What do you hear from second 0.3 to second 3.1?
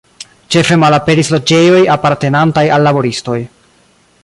Ĉefe malaperis loĝejoj apartenantaj al